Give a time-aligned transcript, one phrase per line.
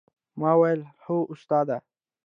[0.39, 1.77] ما وويل هو استاده.